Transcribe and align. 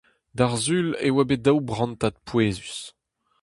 D'ar 0.37 0.53
Sul 0.63 0.87
e 1.07 1.09
oa 1.11 1.23
bet 1.29 1.41
daou 1.45 1.59
brantad 1.69 2.15
pouezus. 2.27 2.77